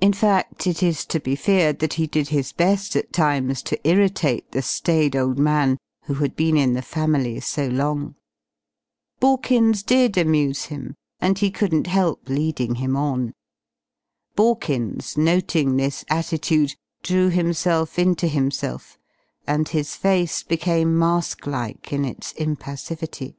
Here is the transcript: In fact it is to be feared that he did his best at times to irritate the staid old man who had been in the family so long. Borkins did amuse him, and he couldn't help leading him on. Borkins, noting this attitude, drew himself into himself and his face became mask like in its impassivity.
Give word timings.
In 0.00 0.12
fact 0.12 0.66
it 0.66 0.82
is 0.82 1.06
to 1.06 1.20
be 1.20 1.36
feared 1.36 1.78
that 1.78 1.92
he 1.92 2.08
did 2.08 2.30
his 2.30 2.52
best 2.52 2.96
at 2.96 3.12
times 3.12 3.62
to 3.62 3.78
irritate 3.88 4.50
the 4.50 4.62
staid 4.62 5.14
old 5.14 5.38
man 5.38 5.78
who 6.06 6.14
had 6.14 6.34
been 6.34 6.56
in 6.56 6.72
the 6.72 6.82
family 6.82 7.38
so 7.38 7.68
long. 7.68 8.16
Borkins 9.20 9.84
did 9.84 10.18
amuse 10.18 10.64
him, 10.64 10.96
and 11.20 11.38
he 11.38 11.52
couldn't 11.52 11.86
help 11.86 12.28
leading 12.28 12.74
him 12.82 12.96
on. 12.96 13.32
Borkins, 14.34 15.16
noting 15.16 15.76
this 15.76 16.04
attitude, 16.10 16.74
drew 17.04 17.28
himself 17.28 17.96
into 17.96 18.26
himself 18.26 18.98
and 19.46 19.68
his 19.68 19.94
face 19.94 20.42
became 20.42 20.98
mask 20.98 21.46
like 21.46 21.92
in 21.92 22.04
its 22.04 22.32
impassivity. 22.32 23.36